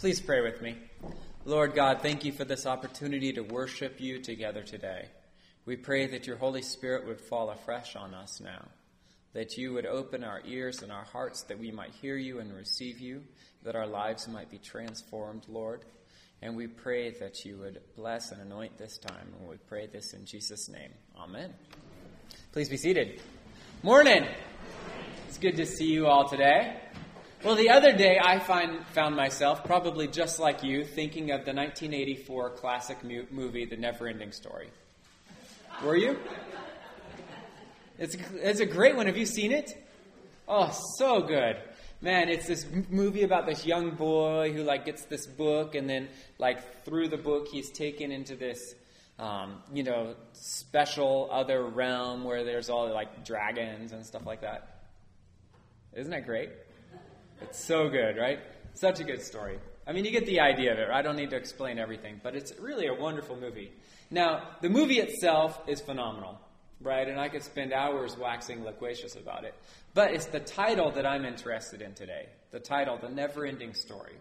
[0.00, 0.76] Please pray with me.
[1.44, 5.04] Lord God, thank you for this opportunity to worship you together today.
[5.66, 8.66] We pray that your Holy Spirit would fall afresh on us now,
[9.34, 12.50] that you would open our ears and our hearts that we might hear you and
[12.50, 13.22] receive you,
[13.62, 15.84] that our lives might be transformed, Lord.
[16.40, 19.34] And we pray that you would bless and anoint this time.
[19.38, 20.92] And we pray this in Jesus' name.
[21.18, 21.52] Amen.
[22.52, 23.20] Please be seated.
[23.82, 24.26] Morning.
[25.28, 26.80] It's good to see you all today.
[27.42, 31.54] Well, the other day I find, found myself, probably just like you, thinking of the
[31.54, 34.68] 1984 classic mu- movie, The Never Ending Story.
[35.82, 36.18] Were you?
[37.98, 39.06] It's, it's a great one.
[39.06, 39.72] Have you seen it?
[40.46, 41.56] Oh, so good.
[42.02, 46.08] Man, it's this movie about this young boy who like gets this book, and then
[46.38, 48.74] like through the book, he's taken into this,
[49.18, 54.82] um, you know, special other realm where there's all like dragons and stuff like that.
[55.94, 56.50] Isn't that great?
[57.42, 58.38] It's so good, right?
[58.74, 59.58] Such a good story.
[59.86, 60.88] I mean, you get the idea of it.
[60.90, 63.72] I don't need to explain everything, but it's really a wonderful movie.
[64.10, 66.38] Now, the movie itself is phenomenal,
[66.80, 67.08] right?
[67.08, 69.54] And I could spend hours waxing loquacious about it.
[69.94, 72.28] But it's the title that I'm interested in today.
[72.50, 74.16] The title, The Never Ending Story.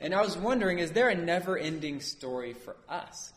[0.00, 3.32] And I was wondering, is there a never ending story for us?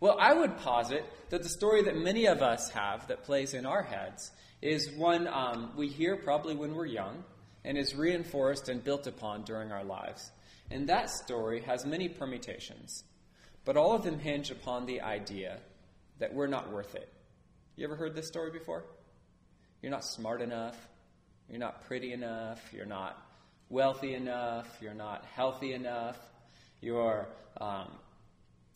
[0.00, 3.66] Well, I would posit that the story that many of us have that plays in
[3.66, 4.30] our heads
[4.62, 7.22] is one um, we hear probably when we're young
[7.66, 10.30] and is reinforced and built upon during our lives.
[10.70, 13.02] And that story has many permutations,
[13.64, 15.58] but all of them hinge upon the idea
[16.20, 17.12] that we're not worth it.
[17.74, 18.84] You ever heard this story before?
[19.82, 20.76] You're not smart enough,
[21.50, 23.20] you're not pretty enough, you're not
[23.68, 26.16] wealthy enough, you're not healthy enough,
[26.80, 27.26] you're,
[27.60, 27.88] um,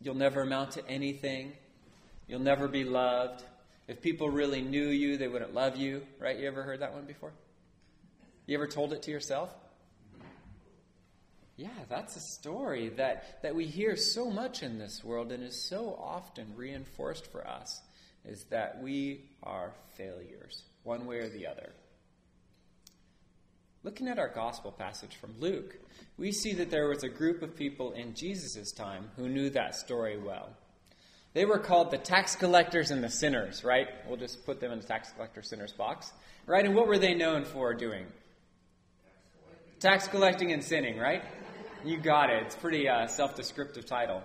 [0.00, 1.52] you'll never amount to anything,
[2.28, 3.42] you'll never be loved.
[3.88, 6.38] If people really knew you, they wouldn't love you, right?
[6.38, 7.32] You ever heard that one before?
[8.46, 9.52] You ever told it to yourself?
[11.56, 15.68] Yeah, that's a story that, that we hear so much in this world and is
[15.68, 17.80] so often reinforced for us
[18.24, 21.72] is that we are failures, one way or the other.
[23.82, 25.78] Looking at our gospel passage from Luke,
[26.18, 29.76] we see that there was a group of people in Jesus' time who knew that
[29.76, 30.50] story well.
[31.34, 33.88] They were called the tax collectors and the sinners, right?
[34.06, 36.12] We'll just put them in the tax collector sinners box,
[36.46, 36.64] right?
[36.64, 38.06] And what were they known for doing?
[39.78, 41.22] Tax collecting and sinning, right?
[41.84, 42.44] You got it.
[42.44, 44.22] It's pretty uh, self-descriptive title.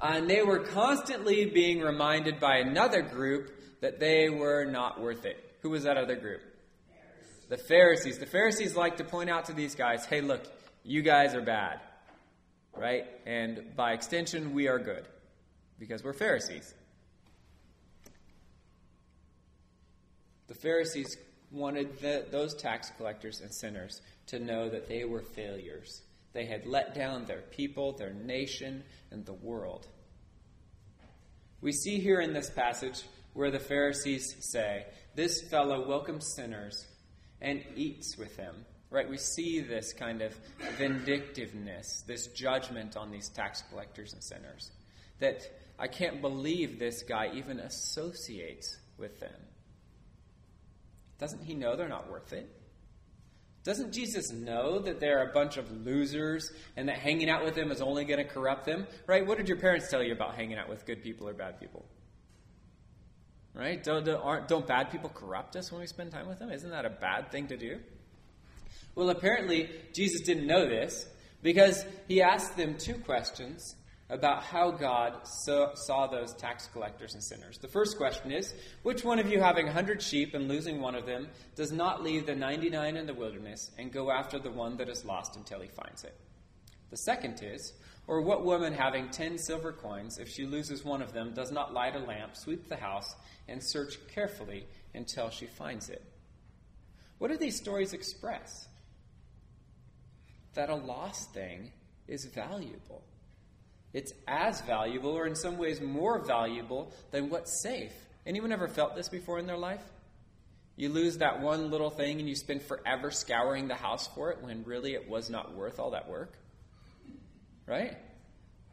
[0.00, 3.50] Uh, and they were constantly being reminded by another group
[3.82, 5.36] that they were not worth it.
[5.60, 6.40] Who was that other group?
[7.50, 8.18] The Pharisees.
[8.18, 10.40] The Pharisees like to point out to these guys, hey, look,
[10.82, 11.80] you guys are bad,
[12.74, 13.04] right?
[13.26, 15.06] And by extension, we are good
[15.78, 16.74] because we're Pharisees.
[20.48, 21.18] The Pharisees
[21.50, 26.02] wanted the, those tax collectors and sinners to know that they were failures.
[26.32, 29.86] They had let down their people, their nation, and the world.
[31.60, 33.02] We see here in this passage
[33.34, 36.86] where the Pharisees say, This fellow welcomes sinners
[37.40, 38.64] and eats with them.
[38.90, 39.08] Right?
[39.08, 40.34] We see this kind of
[40.76, 44.70] vindictiveness, this judgment on these tax collectors and sinners.
[45.18, 45.40] That
[45.78, 49.40] I can't believe this guy even associates with them.
[51.18, 52.50] Doesn't he know they're not worth it?
[53.64, 57.70] Doesn't Jesus know that they're a bunch of losers and that hanging out with them
[57.70, 58.86] is only going to corrupt them?
[59.06, 59.24] Right?
[59.24, 61.84] What did your parents tell you about hanging out with good people or bad people?
[63.54, 63.82] Right?
[63.82, 66.50] Don't, don't, don't bad people corrupt us when we spend time with them?
[66.50, 67.78] Isn't that a bad thing to do?
[68.94, 71.06] Well, apparently, Jesus didn't know this
[71.42, 73.76] because he asked them two questions
[74.12, 77.56] about how God saw, those tax collectors and sinners.
[77.56, 80.94] The first question is Which one of you, having a hundred sheep and losing one
[80.94, 84.76] of them, does not leave the 99 in the wilderness and go after the one
[84.76, 86.14] that is lost until he finds it?
[86.90, 87.72] The second is
[88.06, 91.72] Or what woman, having ten silver coins, if she loses one of them, does not
[91.72, 93.16] light a lamp, sweep the house,
[93.48, 96.04] and search carefully until she finds it?
[97.16, 98.68] What do these stories express?
[100.52, 101.72] That a lost thing
[102.06, 103.04] is valuable
[103.92, 107.92] it's as valuable, or in some ways more valuable, than what's safe.
[108.26, 109.82] Anyone ever felt this before in their life?
[110.76, 114.38] You lose that one little thing and you spend forever scouring the house for it
[114.40, 116.38] when really it was not worth all that work?
[117.66, 117.96] Right?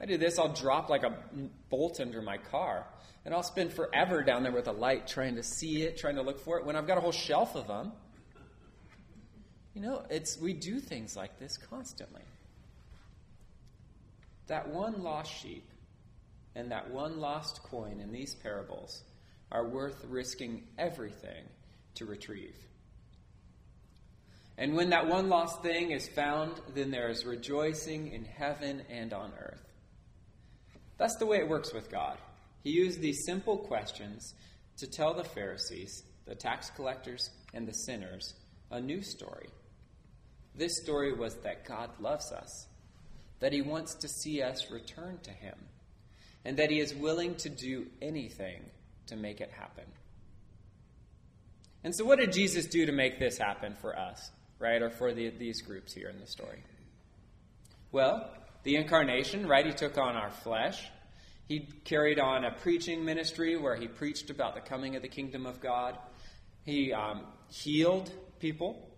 [0.00, 1.14] I do this, I'll drop like a
[1.70, 2.86] bolt under my car,
[3.24, 6.22] and I'll spend forever down there with a light trying to see it, trying to
[6.22, 7.92] look for it, when I've got a whole shelf of them.
[9.74, 12.22] You know, it's we do things like this constantly.
[14.46, 15.68] That one lost sheep
[16.54, 19.02] and that one lost coin in these parables
[19.52, 21.44] are worth risking everything
[21.94, 22.56] to retrieve.
[24.58, 29.12] And when that one lost thing is found, then there is rejoicing in heaven and
[29.12, 29.62] on earth.
[30.96, 32.16] That's the way it works with God.
[32.64, 34.34] He used these simple questions
[34.78, 38.34] to tell the Pharisees, the tax collectors, and the sinners
[38.70, 39.48] a new story.
[40.54, 42.66] This story was that God loves us,
[43.40, 45.56] that He wants to see us return to Him,
[46.44, 48.62] and that He is willing to do anything
[49.06, 49.84] to make it happen.
[51.84, 55.12] And so, what did Jesus do to make this happen for us, right, or for
[55.12, 56.62] the, these groups here in the story?
[57.92, 58.30] Well,
[58.64, 59.64] the incarnation, right?
[59.64, 60.84] He took on our flesh.
[61.46, 65.46] He carried on a preaching ministry where he preached about the coming of the kingdom
[65.46, 65.96] of God.
[66.64, 68.10] He um, healed
[68.40, 68.90] people,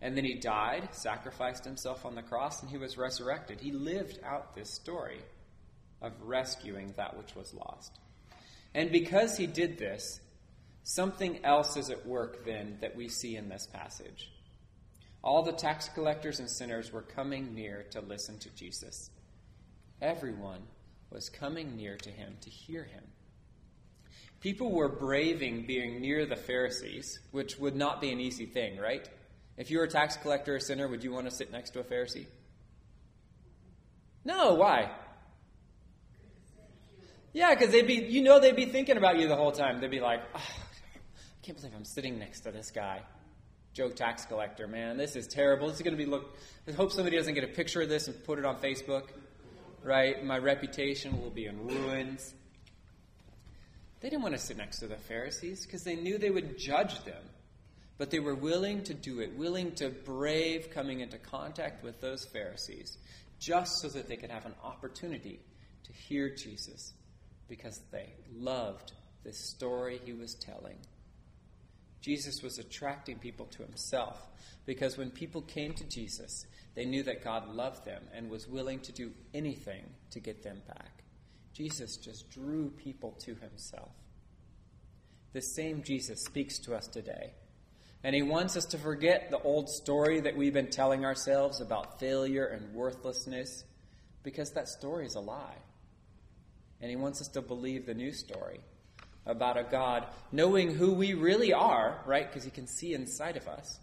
[0.00, 3.60] and then he died, sacrificed himself on the cross, and he was resurrected.
[3.60, 5.20] He lived out this story
[6.02, 7.98] of rescuing that which was lost.
[8.74, 10.20] And because he did this,
[10.82, 14.30] something else is at work then that we see in this passage.
[15.24, 19.10] All the tax collectors and sinners were coming near to listen to Jesus.
[20.00, 20.60] Everyone
[21.10, 23.02] was coming near to him to hear him.
[24.40, 29.08] People were braving being near the Pharisees, which would not be an easy thing, right?
[29.56, 31.80] If you were a tax collector or sinner, would you want to sit next to
[31.80, 32.26] a Pharisee?
[34.24, 34.90] No, why?
[37.32, 39.80] Yeah, because they'd be, you know, they'd be thinking about you the whole time.
[39.80, 43.02] They'd be like, oh, I can't believe I'm sitting next to this guy.
[43.72, 45.68] Joe tax collector, man, this is terrible.
[45.68, 46.34] This is going to be look.
[46.66, 49.04] I hope somebody doesn't get a picture of this and put it on Facebook
[49.86, 50.22] right?
[50.24, 52.34] My reputation will be in ruins.
[54.00, 57.02] They didn't want to sit next to the Pharisees because they knew they would judge
[57.04, 57.22] them.
[57.98, 62.26] But they were willing to do it, willing to brave coming into contact with those
[62.26, 62.98] Pharisees
[63.38, 65.40] just so that they could have an opportunity
[65.84, 66.92] to hear Jesus
[67.48, 68.92] because they loved
[69.24, 70.78] the story he was telling.
[72.00, 74.18] Jesus was attracting people to himself
[74.64, 78.80] because when people came to Jesus, they knew that God loved them and was willing
[78.80, 81.02] to do anything to get them back.
[81.52, 83.92] Jesus just drew people to himself.
[85.32, 87.32] The same Jesus speaks to us today.
[88.04, 91.98] And he wants us to forget the old story that we've been telling ourselves about
[91.98, 93.64] failure and worthlessness
[94.22, 95.56] because that story is a lie.
[96.80, 98.60] And he wants us to believe the new story
[99.24, 102.28] about a God knowing who we really are, right?
[102.28, 103.80] Because he can see inside of us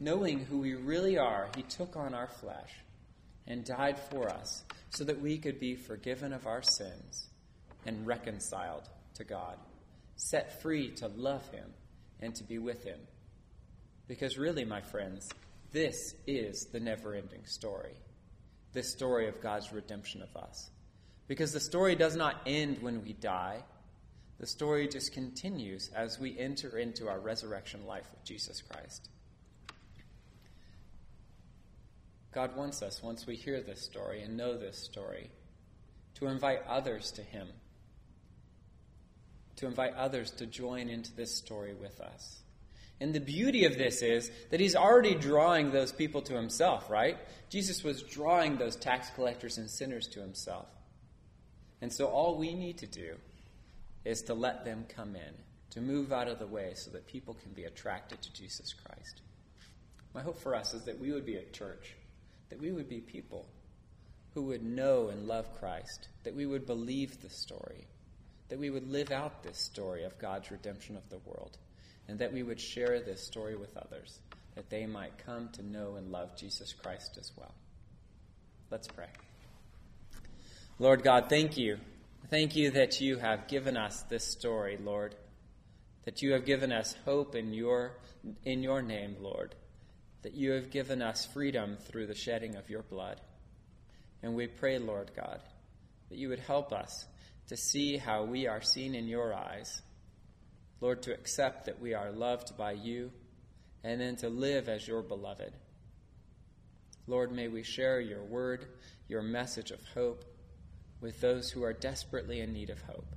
[0.00, 2.72] knowing who we really are, he took on our flesh
[3.46, 7.26] and died for us so that we could be forgiven of our sins
[7.86, 9.56] and reconciled to God,
[10.16, 11.72] set free to love him
[12.20, 12.98] and to be with him.
[14.06, 15.28] Because really, my friends,
[15.72, 17.94] this is the never ending story.
[18.72, 20.70] This story of God's redemption of us.
[21.26, 23.62] Because the story does not end when we die.
[24.40, 29.10] The story just continues as we enter into our resurrection life with Jesus Christ.
[32.32, 35.30] God wants us, once we hear this story and know this story,
[36.14, 37.48] to invite others to Him,
[39.58, 42.42] to invite others to join into this story with us.
[43.00, 47.16] And the beauty of this is that He's already drawing those people to Himself, right?
[47.48, 50.66] Jesus was drawing those tax collectors and sinners to Himself.
[51.80, 53.14] And so all we need to do
[54.04, 55.34] is to let them come in,
[55.70, 59.22] to move out of the way so that people can be attracted to Jesus Christ.
[60.12, 61.94] My hope for us is that we would be a church
[62.48, 63.46] that we would be people
[64.34, 67.86] who would know and love Christ, that we would believe the story,
[68.48, 71.58] that we would live out this story of God's redemption of the world,
[72.08, 74.20] and that we would share this story with others,
[74.54, 77.54] that they might come to know and love Jesus Christ as well.
[78.70, 79.08] Let's pray.
[80.78, 81.78] Lord God, thank you.
[82.30, 85.14] Thank you that you have given us this story, Lord.
[86.04, 87.92] That you have given us hope in your
[88.44, 89.54] in your name, Lord
[90.22, 93.20] that you have given us freedom through the shedding of your blood.
[94.22, 95.40] And we pray, Lord God,
[96.08, 97.06] that you would help us
[97.48, 99.82] to see how we are seen in your eyes.
[100.80, 103.10] Lord, to accept that we are loved by you,
[103.82, 105.52] and then to live as your beloved.
[107.06, 108.66] Lord, may we share your word,
[109.08, 110.24] your message of hope,
[111.00, 113.14] with those who are desperately in need of hope.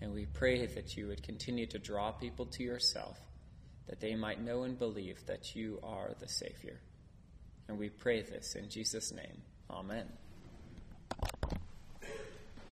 [0.00, 3.18] And we pray that you would continue to draw people to yourself
[3.90, 6.80] that they might know and believe that you are the Savior.
[7.68, 9.42] And we pray this in Jesus' name.
[9.68, 10.06] Amen.